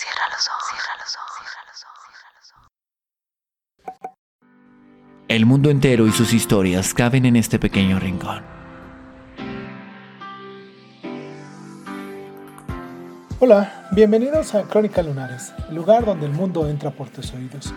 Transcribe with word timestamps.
Cierra 0.00 0.22
los 0.32 0.48
ojos, 0.48 0.64
cierra 0.70 0.96
los 0.98 1.14
ojos, 1.14 1.36
cierra 1.36 1.60
los 1.68 1.84
ojos, 1.84 2.08
cierra 2.08 2.32
los 2.38 2.48
ojos. 2.54 4.16
El 5.28 5.44
mundo 5.44 5.68
entero 5.68 6.06
y 6.06 6.12
sus 6.12 6.32
historias 6.32 6.94
caben 6.94 7.26
en 7.26 7.36
este 7.36 7.58
pequeño 7.58 7.98
rincón. 7.98 8.42
Hola, 13.40 13.90
bienvenidos 13.90 14.54
a 14.54 14.62
Crónica 14.62 15.02
Lunares, 15.02 15.52
el 15.68 15.74
lugar 15.74 16.06
donde 16.06 16.24
el 16.24 16.32
mundo 16.32 16.66
entra 16.66 16.90
por 16.90 17.10
tus 17.10 17.34
oídos. 17.34 17.74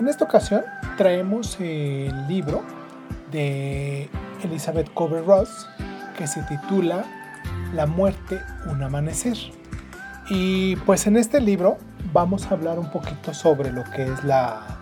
En 0.00 0.08
esta 0.08 0.24
ocasión 0.24 0.64
traemos 0.96 1.60
el 1.60 2.28
libro 2.28 2.64
de 3.30 4.08
Elizabeth 4.42 4.90
Cover 4.94 5.22
Ross 5.22 5.68
que 6.16 6.26
se 6.26 6.42
titula 6.44 7.04
La 7.74 7.84
muerte, 7.84 8.40
un 8.70 8.82
amanecer. 8.82 9.36
Y 10.34 10.76
pues 10.76 11.06
en 11.06 11.18
este 11.18 11.42
libro 11.42 11.76
vamos 12.10 12.46
a 12.46 12.54
hablar 12.54 12.78
un 12.78 12.90
poquito 12.90 13.34
sobre 13.34 13.70
lo 13.70 13.84
que 13.84 14.04
es 14.04 14.24
la, 14.24 14.78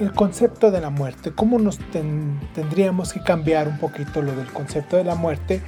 el 0.00 0.12
concepto 0.12 0.72
de 0.72 0.80
la 0.80 0.90
muerte, 0.90 1.32
cómo 1.32 1.60
nos 1.60 1.78
tendríamos 1.78 3.12
que 3.12 3.22
cambiar 3.22 3.68
un 3.68 3.78
poquito 3.78 4.20
lo 4.20 4.34
del 4.34 4.52
concepto 4.52 4.96
de 4.96 5.04
la 5.04 5.14
muerte. 5.14 5.62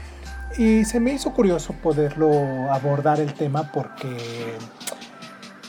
Y 0.59 0.84
se 0.84 0.98
me 0.98 1.12
hizo 1.12 1.32
curioso 1.32 1.73
poderlo 1.74 2.32
abordar 2.73 3.20
el 3.20 3.32
tema 3.34 3.70
porque 3.70 4.16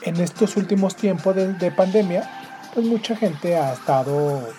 en 0.02 0.16
estos 0.16 0.58
últimos 0.58 0.96
tiempos 0.96 1.36
de, 1.36 1.54
de 1.54 1.70
pandemia, 1.70 2.28
pues 2.74 2.88
mucha 2.88 3.16
gente 3.16 3.56
ha 3.56 3.74
estado 3.74 4.50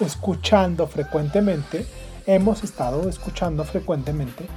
escuchando 0.00 0.88
frecuentemente, 0.88 1.86
hemos 2.26 2.64
estado 2.64 3.08
escuchando 3.08 3.62
frecuentemente 3.62 4.48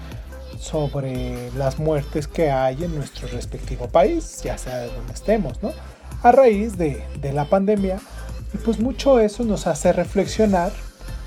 sobre 0.61 1.51
las 1.53 1.79
muertes 1.79 2.27
que 2.27 2.51
hay 2.51 2.83
en 2.83 2.95
nuestro 2.95 3.27
respectivo 3.29 3.88
país, 3.88 4.41
ya 4.43 4.57
sea 4.59 4.77
de 4.77 4.93
donde 4.93 5.13
estemos, 5.13 5.61
¿no? 5.63 5.71
A 6.21 6.31
raíz 6.31 6.77
de, 6.77 7.03
de 7.20 7.34
la 7.34 7.45
pandemia, 7.45 7.99
y 8.53 8.57
pues 8.57 8.79
mucho 8.79 9.20
eso 9.20 9.43
nos 9.43 9.65
hace 9.65 9.91
reflexionar 9.91 10.71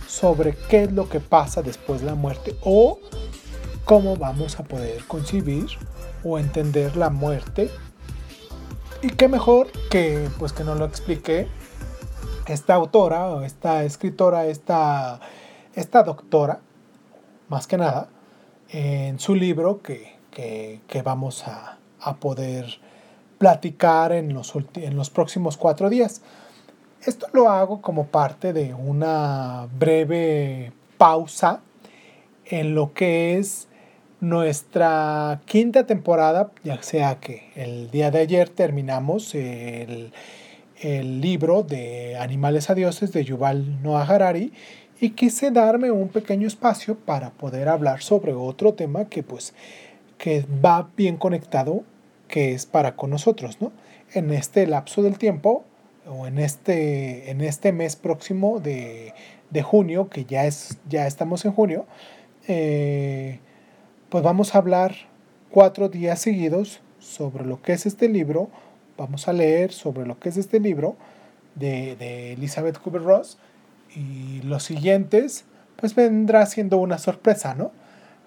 sobre 0.07 0.55
qué 0.69 0.85
es 0.85 0.93
lo 0.93 1.09
que 1.09 1.19
pasa 1.19 1.63
después 1.63 2.01
de 2.01 2.07
la 2.07 2.15
muerte 2.15 2.57
o 2.63 3.01
cómo 3.85 4.17
vamos 4.17 4.61
a 4.61 4.63
poder 4.63 5.05
concebir 5.07 5.67
o 6.23 6.39
entender 6.39 6.97
la 6.97 7.11
muerte. 7.11 7.71
Y 9.03 9.09
qué 9.09 9.27
mejor 9.27 9.67
que 9.91 10.29
pues 10.39 10.53
que 10.53 10.63
nos 10.63 10.79
lo 10.79 10.85
explique 10.85 11.49
esta 12.47 12.75
autora 12.75 13.27
o 13.31 13.43
esta 13.43 13.83
escritora, 13.83 14.47
esta, 14.47 15.19
esta 15.75 16.05
doctora, 16.05 16.61
más 17.49 17.67
que 17.67 17.77
nada, 17.77 18.09
en 18.71 19.19
su 19.19 19.35
libro 19.35 19.81
que, 19.83 20.15
vamos 21.05 21.45
a, 21.47 21.79
poder 22.21 22.67
platicar 23.39 24.13
en 24.13 24.35
los, 24.35 24.53
en 24.75 24.97
los 24.97 25.11
próximos 25.11 25.57
cuatro 25.57 25.89
días. 25.89 26.21
Esto 27.03 27.27
lo 27.33 27.49
hago 27.49 27.81
como 27.81 28.07
parte 28.07 28.53
de 28.53 28.75
una 28.75 29.69
breve 29.79 30.73
pausa 30.99 31.61
en 32.47 32.75
lo 32.75 32.93
que 32.93 33.39
es 33.39 33.69
nuestra 34.21 35.41
quinta 35.45 35.87
temporada, 35.87 36.51
ya 36.63 36.83
sea 36.83 37.21
que 37.21 37.51
el 37.57 37.91
día 37.91 38.11
de 38.11 38.21
ayer 38.21 38.49
terminamos 38.49 39.35
el, 39.35 40.13
el 40.81 41.21
libro 41.21 41.63
de 41.63 42.17
Animales 42.17 42.71
a 42.71 42.75
Dioses 42.75 43.13
de 43.13 43.25
Yuval 43.25 43.83
Noah 43.83 44.03
Harari 44.03 44.53
y 45.05 45.11
quise 45.11 45.51
darme 45.51 45.91
un 45.91 46.09
pequeño 46.09 46.47
espacio 46.47 46.97
para 46.97 47.29
poder 47.29 47.69
hablar 47.69 48.01
sobre 48.01 48.33
otro 48.33 48.73
tema 48.73 49.05
que 49.05 49.23
pues 49.23 49.53
que 50.17 50.47
va 50.65 50.89
bien 50.97 51.19
conectado 51.19 51.83
que 52.27 52.55
es 52.55 52.65
para 52.65 52.97
con 52.97 53.11
nosotros, 53.11 53.61
¿no? 53.61 53.71
En 54.15 54.33
este 54.33 54.67
lapso 54.67 55.03
del 55.03 55.19
tiempo 55.19 55.63
o 56.09 56.27
en 56.27 56.39
este, 56.39 57.31
en 57.31 57.43
este 57.43 57.71
mes 57.71 57.97
próximo 57.97 58.61
de, 58.61 59.13
junio, 59.63 60.09
que 60.09 60.25
ya, 60.25 60.47
es, 60.47 60.79
ya 60.89 61.07
estamos 61.07 61.45
en 61.45 61.53
junio, 61.53 61.85
eh, 62.49 63.41
pues 64.09 64.25
vamos 64.25 64.55
a 64.55 64.59
hablar 64.59 64.95
cuatro 65.51 65.91
días 65.91 66.19
seguidos 66.19 66.81
sobre 66.99 67.45
lo 67.45 67.61
que 67.61 67.75
es 67.75 67.85
este 67.85 68.09
libro, 68.09 68.49
vamos 68.97 69.29
a 69.29 69.35
leer 69.35 69.71
sobre 69.71 70.07
lo 70.07 70.19
que 70.19 70.31
es 70.31 70.39
este 70.39 70.61
libro 70.61 70.97
de, 71.57 71.95
de 71.97 72.33
Elizabeth 72.33 72.79
Kubler-Ross 72.79 73.37
y 73.95 74.43
los 74.43 74.63
siguientes, 74.63 75.45
pues 75.77 75.95
vendrá 75.95 76.47
siendo 76.47 76.79
una 76.79 76.99
sorpresa, 76.99 77.55
¿no? 77.55 77.73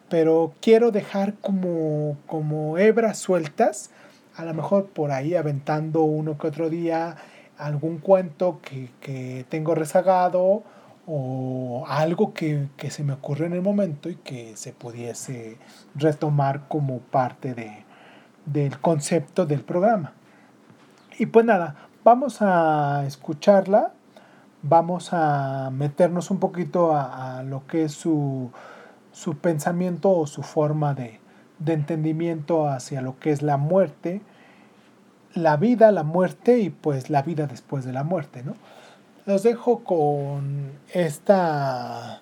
Pero 0.10 0.54
quiero 0.62 0.92
dejar 0.92 1.34
como, 1.36 2.18
como 2.28 2.78
hebras 2.78 3.18
sueltas, 3.18 3.92
a 4.36 4.46
lo 4.46 4.54
mejor 4.54 4.88
por 4.88 5.12
ahí 5.12 5.36
aventando 5.36 6.04
uno 6.04 6.38
que 6.38 6.48
otro 6.48 6.70
día 6.70 7.18
algún 7.58 7.98
cuento 7.98 8.60
que, 8.62 9.46
tengo 9.50 9.76
rezagado 9.76 10.64
o 11.06 11.86
algo 11.88 12.34
que, 12.34 12.68
se 12.90 13.04
me 13.04 13.14
ocurrió 13.14 13.46
en 13.46 13.54
el 13.54 13.62
momento 13.62 14.10
y 14.10 14.16
que 14.16 14.56
se 14.56 14.74
pudiese 14.74 15.58
retomar 15.96 16.68
como 16.68 17.00
parte 17.00 17.54
de, 17.54 17.84
del 18.46 18.80
concepto 18.80 19.46
del 19.46 19.62
programa. 19.62 20.14
Y 21.18 21.26
pues 21.26 21.46
nada, 21.46 21.76
vamos 22.04 22.42
a 22.42 23.04
escucharla 23.08 23.94
vamos 24.62 25.10
a 25.12 25.70
meternos 25.72 26.32
un 26.32 26.40
poquito 26.40 26.96
a, 26.96 27.44
lo 27.44 27.66
que 27.68 27.84
es 27.84 27.94
su, 27.94 28.52
pensamiento 29.42 30.12
o 30.12 30.28
su 30.28 30.44
forma 30.44 30.94
de, 30.94 31.20
entendimiento 31.66 32.68
hacia 32.68 33.02
lo 33.02 33.20
que 33.20 33.32
es 33.32 33.42
la 33.42 33.58
muerte, 33.58 34.22
la 35.34 35.58
vida, 35.58 35.92
la 35.92 36.04
muerte 36.04 36.60
y 36.60 36.70
pues 36.70 37.10
la 37.10 37.22
vida 37.22 37.48
después 37.48 37.86
de 37.86 37.94
la 37.94 38.04
muerte, 38.04 38.44
¿no? 38.44 38.56
Los 39.26 39.44
dejo 39.44 39.84
con 39.84 40.72
esta, 40.94 42.22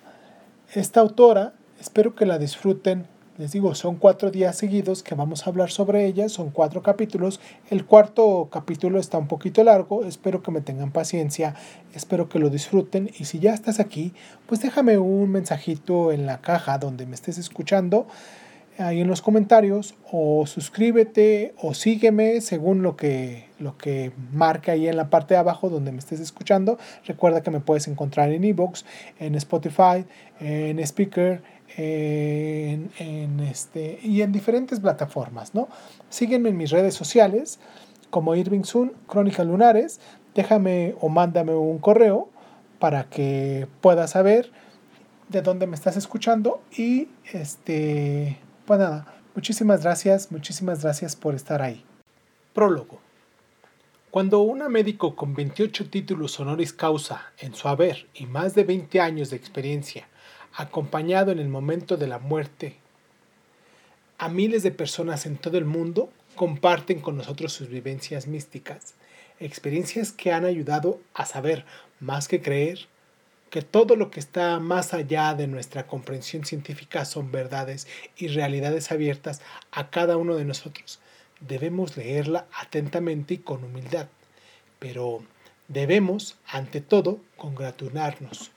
esta 0.74 1.00
autora, 1.00 1.52
espero 1.78 2.14
que 2.14 2.26
la 2.26 2.38
disfruten 2.38 3.06
les 3.38 3.52
digo, 3.52 3.74
son 3.74 3.96
cuatro 3.96 4.30
días 4.30 4.56
seguidos 4.56 5.02
que 5.02 5.14
vamos 5.14 5.46
a 5.46 5.50
hablar 5.50 5.70
sobre 5.70 6.06
ella, 6.06 6.28
son 6.28 6.50
cuatro 6.50 6.82
capítulos. 6.82 7.40
El 7.70 7.84
cuarto 7.84 8.48
capítulo 8.50 8.98
está 8.98 9.18
un 9.18 9.28
poquito 9.28 9.62
largo, 9.62 10.04
espero 10.04 10.42
que 10.42 10.50
me 10.50 10.62
tengan 10.62 10.90
paciencia, 10.90 11.54
espero 11.94 12.28
que 12.28 12.38
lo 12.38 12.48
disfruten 12.48 13.10
y 13.18 13.24
si 13.26 13.38
ya 13.38 13.52
estás 13.52 13.78
aquí, 13.78 14.14
pues 14.46 14.62
déjame 14.62 14.96
un 14.98 15.30
mensajito 15.30 16.12
en 16.12 16.24
la 16.24 16.40
caja 16.40 16.78
donde 16.78 17.04
me 17.04 17.14
estés 17.14 17.36
escuchando, 17.36 18.06
ahí 18.78 19.00
en 19.00 19.08
los 19.08 19.22
comentarios, 19.22 19.94
o 20.10 20.46
suscríbete 20.46 21.54
o 21.60 21.74
sígueme 21.74 22.40
según 22.40 22.82
lo 22.82 22.96
que, 22.96 23.46
lo 23.58 23.76
que 23.76 24.12
marca 24.32 24.72
ahí 24.72 24.88
en 24.88 24.96
la 24.96 25.10
parte 25.10 25.34
de 25.34 25.40
abajo 25.40 25.68
donde 25.68 25.92
me 25.92 25.98
estés 25.98 26.20
escuchando. 26.20 26.78
Recuerda 27.06 27.42
que 27.42 27.50
me 27.50 27.60
puedes 27.60 27.88
encontrar 27.88 28.30
en 28.32 28.44
Evox, 28.44 28.84
en 29.18 29.34
Spotify, 29.34 30.04
en 30.40 30.78
Speaker, 30.80 31.42
en, 31.76 33.40
este, 33.40 33.98
y 34.02 34.22
en 34.22 34.32
diferentes 34.32 34.80
plataformas, 34.80 35.54
¿no? 35.54 35.68
Sígueme 36.08 36.50
en 36.50 36.56
mis 36.56 36.70
redes 36.70 36.94
sociales 36.94 37.58
como 38.10 38.34
Irving 38.34 38.64
Sun, 38.64 38.92
Crónica 39.06 39.44
Lunares. 39.44 40.00
Déjame 40.34 40.94
o 41.00 41.08
mándame 41.08 41.54
un 41.54 41.78
correo 41.78 42.28
para 42.78 43.04
que 43.04 43.66
puedas 43.80 44.10
saber 44.10 44.50
de 45.28 45.42
dónde 45.42 45.66
me 45.66 45.74
estás 45.74 45.96
escuchando 45.96 46.62
y 46.76 47.08
este, 47.32 48.38
pues 48.64 48.78
nada, 48.78 49.14
muchísimas 49.34 49.82
gracias, 49.82 50.30
muchísimas 50.30 50.82
gracias 50.82 51.16
por 51.16 51.34
estar 51.34 51.62
ahí. 51.62 51.84
Prólogo. 52.52 53.00
Cuando 54.10 54.40
una 54.40 54.68
médico 54.68 55.14
con 55.14 55.34
28 55.34 55.90
títulos 55.90 56.38
honoris 56.40 56.72
causa 56.72 57.32
en 57.38 57.54
su 57.54 57.68
haber 57.68 58.08
y 58.14 58.26
más 58.26 58.54
de 58.54 58.64
20 58.64 59.00
años 59.00 59.30
de 59.30 59.36
experiencia 59.36 60.08
acompañado 60.56 61.32
en 61.32 61.38
el 61.38 61.48
momento 61.48 61.98
de 61.98 62.08
la 62.08 62.18
muerte 62.18 62.76
a 64.18 64.30
miles 64.30 64.62
de 64.62 64.70
personas 64.70 65.26
en 65.26 65.36
todo 65.36 65.58
el 65.58 65.66
mundo, 65.66 66.10
comparten 66.34 67.00
con 67.00 67.18
nosotros 67.18 67.52
sus 67.52 67.68
vivencias 67.68 68.26
místicas, 68.26 68.94
experiencias 69.38 70.12
que 70.12 70.32
han 70.32 70.46
ayudado 70.46 70.98
a 71.12 71.26
saber, 71.26 71.66
más 72.00 72.26
que 72.26 72.40
creer, 72.40 72.86
que 73.50 73.60
todo 73.60 73.94
lo 73.94 74.10
que 74.10 74.18
está 74.18 74.58
más 74.58 74.94
allá 74.94 75.34
de 75.34 75.46
nuestra 75.46 75.86
comprensión 75.86 76.46
científica 76.46 77.04
son 77.04 77.30
verdades 77.30 77.86
y 78.16 78.28
realidades 78.28 78.90
abiertas 78.90 79.42
a 79.70 79.90
cada 79.90 80.16
uno 80.16 80.36
de 80.36 80.46
nosotros. 80.46 81.00
Debemos 81.40 81.98
leerla 81.98 82.46
atentamente 82.58 83.34
y 83.34 83.38
con 83.38 83.62
humildad, 83.62 84.08
pero 84.78 85.22
debemos, 85.68 86.38
ante 86.46 86.80
todo, 86.80 87.20
congratularnos 87.36 88.52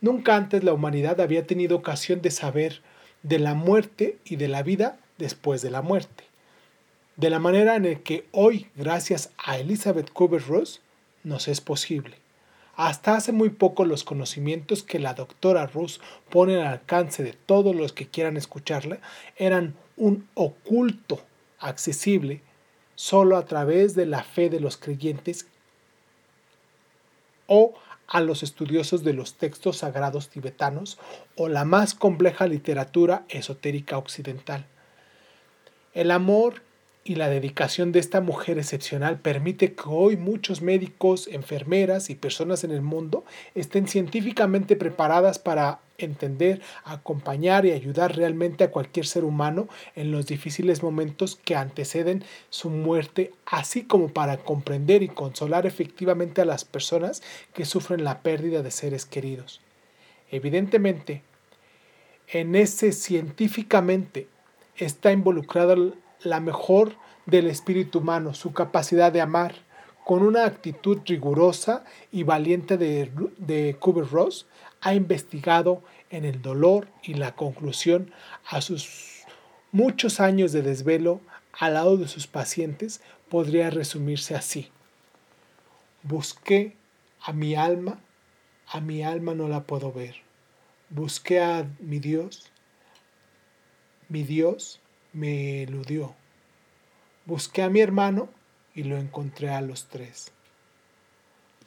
Nunca 0.00 0.36
antes 0.36 0.62
la 0.62 0.72
humanidad 0.72 1.20
había 1.20 1.46
tenido 1.46 1.76
ocasión 1.76 2.22
de 2.22 2.30
saber 2.30 2.82
de 3.22 3.38
la 3.38 3.54
muerte 3.54 4.18
y 4.24 4.36
de 4.36 4.48
la 4.48 4.62
vida 4.62 4.98
después 5.18 5.62
de 5.62 5.70
la 5.70 5.82
muerte. 5.82 6.24
De 7.16 7.30
la 7.30 7.38
manera 7.38 7.76
en 7.76 8.02
que 8.02 8.26
hoy, 8.30 8.68
gracias 8.76 9.30
a 9.38 9.58
Elizabeth 9.58 10.12
Kubler-Ross, 10.12 10.80
nos 11.24 11.48
es 11.48 11.60
posible. 11.60 12.16
Hasta 12.76 13.16
hace 13.16 13.32
muy 13.32 13.48
poco 13.48 13.86
los 13.86 14.04
conocimientos 14.04 14.82
que 14.82 14.98
la 14.98 15.14
doctora 15.14 15.66
Ross 15.66 16.00
pone 16.28 16.60
al 16.60 16.66
alcance 16.66 17.22
de 17.22 17.32
todos 17.32 17.74
los 17.74 17.94
que 17.94 18.06
quieran 18.06 18.36
escucharla 18.36 18.98
eran 19.36 19.74
un 19.96 20.28
oculto 20.34 21.22
accesible 21.58 22.42
solo 22.94 23.38
a 23.38 23.46
través 23.46 23.94
de 23.94 24.04
la 24.04 24.22
fe 24.22 24.50
de 24.50 24.60
los 24.60 24.76
creyentes 24.76 25.46
o 27.46 27.74
a 28.08 28.20
los 28.20 28.42
estudiosos 28.42 29.02
de 29.04 29.12
los 29.12 29.34
textos 29.34 29.78
sagrados 29.78 30.28
tibetanos 30.28 30.98
o 31.36 31.48
la 31.48 31.64
más 31.64 31.94
compleja 31.94 32.46
literatura 32.46 33.24
esotérica 33.28 33.98
occidental. 33.98 34.66
El 35.94 36.10
amor 36.10 36.62
y 37.06 37.14
la 37.14 37.28
dedicación 37.28 37.92
de 37.92 38.00
esta 38.00 38.20
mujer 38.20 38.58
excepcional 38.58 39.20
permite 39.20 39.74
que 39.74 39.84
hoy 39.86 40.16
muchos 40.16 40.60
médicos, 40.60 41.28
enfermeras 41.28 42.10
y 42.10 42.16
personas 42.16 42.64
en 42.64 42.72
el 42.72 42.82
mundo 42.82 43.24
estén 43.54 43.86
científicamente 43.86 44.74
preparadas 44.74 45.38
para 45.38 45.78
entender, 45.98 46.60
acompañar 46.84 47.64
y 47.64 47.70
ayudar 47.70 48.16
realmente 48.16 48.64
a 48.64 48.72
cualquier 48.72 49.06
ser 49.06 49.22
humano 49.22 49.68
en 49.94 50.10
los 50.10 50.26
difíciles 50.26 50.82
momentos 50.82 51.36
que 51.36 51.54
anteceden 51.54 52.24
su 52.50 52.70
muerte, 52.70 53.32
así 53.46 53.84
como 53.84 54.08
para 54.08 54.38
comprender 54.38 55.04
y 55.04 55.08
consolar 55.08 55.64
efectivamente 55.64 56.42
a 56.42 56.44
las 56.44 56.64
personas 56.64 57.22
que 57.54 57.64
sufren 57.64 58.02
la 58.02 58.18
pérdida 58.18 58.62
de 58.62 58.72
seres 58.72 59.06
queridos. 59.06 59.60
Evidentemente, 60.32 61.22
en 62.26 62.56
ese 62.56 62.90
científicamente 62.90 64.26
está 64.76 65.12
involucrada 65.12 65.76
la 66.22 66.40
mejor 66.40 66.94
del 67.26 67.48
espíritu 67.48 67.98
humano, 67.98 68.34
su 68.34 68.52
capacidad 68.52 69.12
de 69.12 69.20
amar, 69.20 69.54
con 70.04 70.22
una 70.22 70.44
actitud 70.44 70.98
rigurosa 71.04 71.84
y 72.12 72.22
valiente 72.22 72.76
de, 72.78 73.10
de 73.38 73.76
Kubler-Ross, 73.78 74.46
ha 74.80 74.94
investigado 74.94 75.82
en 76.10 76.24
el 76.24 76.42
dolor 76.42 76.88
y 77.02 77.14
la 77.14 77.34
conclusión 77.34 78.12
a 78.48 78.60
sus 78.60 79.24
muchos 79.72 80.20
años 80.20 80.52
de 80.52 80.62
desvelo 80.62 81.20
al 81.52 81.74
lado 81.74 81.96
de 81.96 82.06
sus 82.06 82.26
pacientes 82.26 83.00
podría 83.28 83.70
resumirse 83.70 84.34
así. 84.34 84.70
Busqué 86.02 86.76
a 87.20 87.32
mi 87.32 87.56
alma, 87.56 87.98
a 88.68 88.80
mi 88.80 89.02
alma 89.02 89.34
no 89.34 89.48
la 89.48 89.64
puedo 89.64 89.92
ver. 89.92 90.16
Busqué 90.88 91.40
a 91.40 91.66
mi 91.80 91.98
Dios, 91.98 92.50
mi 94.08 94.22
Dios 94.22 94.80
me 95.16 95.62
eludió. 95.62 96.14
Busqué 97.24 97.62
a 97.62 97.70
mi 97.70 97.80
hermano 97.80 98.28
y 98.74 98.84
lo 98.84 98.98
encontré 98.98 99.48
a 99.48 99.62
los 99.62 99.86
tres. 99.86 100.30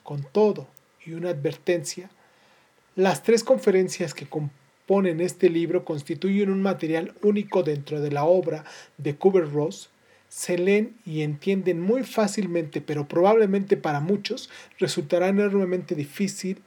Con 0.04 0.24
todo 0.24 0.68
y 1.04 1.14
una 1.14 1.30
advertencia, 1.30 2.10
las 2.96 3.24
tres 3.24 3.44
conferencias 3.44 4.14
que 4.14 4.28
componen 4.28 5.20
este 5.20 5.50
libro 5.50 5.84
constituyen 5.84 6.52
un 6.52 6.62
material 6.62 7.16
único 7.24 7.64
dentro 7.64 8.00
de 8.02 8.12
la 8.12 8.24
obra 8.24 8.66
de 8.98 9.16
Kubler-Ross. 9.16 9.90
Se 10.30 10.58
leen 10.60 10.96
y 11.04 11.24
entienden 11.24 11.82
muy 11.82 12.04
fácilmente, 12.04 12.82
pero 12.82 13.08
probablemente 13.08 13.78
para 13.78 14.00
muchos 14.00 14.52
resultará 14.78 15.28
enormemente 15.28 15.96
difícil 15.96 16.62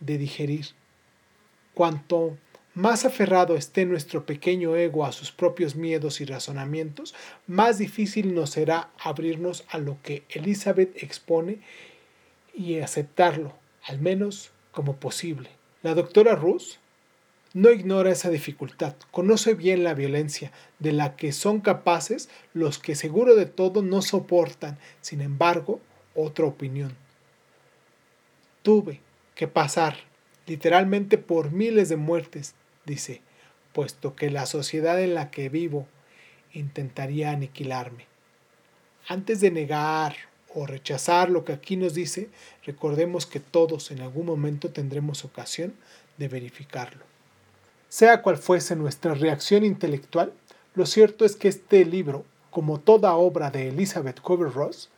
de 0.00 0.18
digerir. 0.18 0.66
Cuanto 1.72 2.36
más 2.74 3.04
aferrado 3.04 3.56
esté 3.56 3.84
nuestro 3.86 4.26
pequeño 4.26 4.76
ego 4.76 5.06
a 5.06 5.12
sus 5.12 5.30
propios 5.30 5.76
miedos 5.76 6.20
y 6.20 6.24
razonamientos, 6.24 7.14
más 7.46 7.78
difícil 7.78 8.34
nos 8.34 8.50
será 8.50 8.90
abrirnos 8.98 9.64
a 9.68 9.78
lo 9.78 9.98
que 10.02 10.24
Elizabeth 10.28 11.02
expone 11.02 11.60
y 12.52 12.80
aceptarlo, 12.80 13.52
al 13.84 14.00
menos 14.00 14.50
como 14.72 14.96
posible. 14.96 15.50
La 15.82 15.94
doctora 15.94 16.34
Ruth 16.34 16.78
no 17.52 17.70
ignora 17.70 18.10
esa 18.10 18.30
dificultad, 18.30 18.96
conoce 19.12 19.54
bien 19.54 19.84
la 19.84 19.94
violencia 19.94 20.50
de 20.80 20.92
la 20.92 21.14
que 21.14 21.30
son 21.30 21.60
capaces 21.60 22.28
los 22.52 22.80
que 22.80 22.96
seguro 22.96 23.36
de 23.36 23.46
todo 23.46 23.82
no 23.82 24.02
soportan, 24.02 24.78
sin 25.00 25.20
embargo, 25.20 25.80
otra 26.16 26.46
opinión. 26.46 26.96
Tuve 28.62 29.00
que 29.36 29.46
pasar 29.46 29.96
literalmente 30.46 31.18
por 31.18 31.52
miles 31.52 31.88
de 31.88 31.96
muertes 31.96 32.54
dice, 32.86 33.20
puesto 33.72 34.14
que 34.14 34.30
la 34.30 34.46
sociedad 34.46 35.00
en 35.02 35.14
la 35.14 35.30
que 35.30 35.48
vivo 35.48 35.86
intentaría 36.52 37.30
aniquilarme. 37.30 38.06
Antes 39.08 39.40
de 39.40 39.50
negar 39.50 40.16
o 40.54 40.66
rechazar 40.66 41.28
lo 41.28 41.44
que 41.44 41.52
aquí 41.52 41.76
nos 41.76 41.94
dice, 41.94 42.30
recordemos 42.64 43.26
que 43.26 43.40
todos 43.40 43.90
en 43.90 44.00
algún 44.00 44.26
momento 44.26 44.70
tendremos 44.70 45.24
ocasión 45.24 45.74
de 46.16 46.28
verificarlo. 46.28 47.04
Sea 47.88 48.22
cual 48.22 48.38
fuese 48.38 48.76
nuestra 48.76 49.14
reacción 49.14 49.64
intelectual, 49.64 50.32
lo 50.74 50.86
cierto 50.86 51.24
es 51.24 51.36
que 51.36 51.48
este 51.48 51.84
libro, 51.84 52.24
como 52.50 52.80
toda 52.80 53.14
obra 53.14 53.50
de 53.50 53.68
Elizabeth 53.68 54.20
Kubler-Ross, 54.20 54.90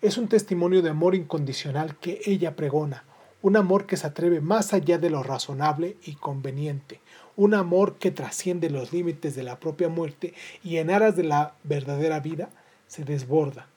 es 0.00 0.18
un 0.18 0.28
testimonio 0.28 0.82
de 0.82 0.90
amor 0.90 1.14
incondicional 1.14 1.96
que 1.98 2.20
ella 2.26 2.56
pregona, 2.56 3.04
un 3.44 3.58
amor 3.58 3.84
que 3.84 3.98
se 3.98 4.06
atreve 4.06 4.40
más 4.40 4.72
allá 4.72 4.96
de 4.96 5.10
lo 5.10 5.22
razonable 5.22 5.98
y 6.02 6.14
conveniente, 6.14 7.02
un 7.36 7.52
amor 7.52 7.98
que 7.98 8.10
trasciende 8.10 8.70
los 8.70 8.90
límites 8.90 9.34
de 9.36 9.42
la 9.42 9.60
propia 9.60 9.90
muerte 9.90 10.32
y 10.62 10.78
en 10.78 10.90
aras 10.90 11.14
de 11.14 11.24
la 11.24 11.54
verdadera 11.62 12.20
vida 12.20 12.48
se 12.86 13.04
desborda. 13.04 13.68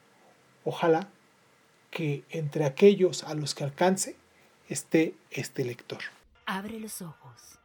Ojalá 0.64 1.10
que 1.90 2.24
entre 2.30 2.64
aquellos 2.64 3.24
a 3.24 3.34
los 3.34 3.54
que 3.54 3.64
alcance 3.64 4.16
esté 4.70 5.14
este 5.30 5.66
lector. 5.66 6.00
Abre 6.46 6.80
los 6.80 7.02
ojos. 7.02 7.58